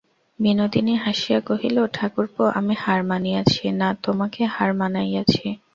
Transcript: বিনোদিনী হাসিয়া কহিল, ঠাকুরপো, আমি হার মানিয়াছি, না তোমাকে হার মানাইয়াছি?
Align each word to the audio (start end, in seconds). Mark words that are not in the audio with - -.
বিনোদিনী 0.39 0.93
হাসিয়া 1.03 1.39
কহিল, 1.41 1.77
ঠাকুরপো, 1.93 2.43
আমি 2.59 2.73
হার 2.83 3.01
মানিয়াছি, 3.03 3.63
না 3.79 3.89
তোমাকে 4.05 4.41
হার 4.55 4.71
মানাইয়াছি? 4.79 5.45